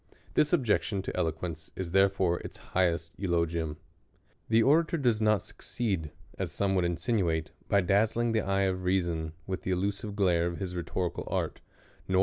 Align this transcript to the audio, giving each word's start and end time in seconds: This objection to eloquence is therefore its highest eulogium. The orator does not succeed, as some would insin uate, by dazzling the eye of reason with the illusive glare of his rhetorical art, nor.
This 0.33 0.51
objection 0.51 1.03
to 1.03 1.15
eloquence 1.15 1.69
is 1.75 1.91
therefore 1.91 2.39
its 2.39 2.57
highest 2.73 3.11
eulogium. 3.17 3.77
The 4.49 4.63
orator 4.63 4.97
does 4.97 5.21
not 5.21 5.43
succeed, 5.43 6.09
as 6.39 6.51
some 6.51 6.73
would 6.73 6.85
insin 6.85 7.21
uate, 7.21 7.49
by 7.69 7.81
dazzling 7.81 8.31
the 8.31 8.41
eye 8.41 8.63
of 8.63 8.83
reason 8.83 9.33
with 9.45 9.61
the 9.61 9.69
illusive 9.69 10.15
glare 10.15 10.47
of 10.47 10.57
his 10.57 10.75
rhetorical 10.75 11.27
art, 11.29 11.61
nor. 12.07 12.19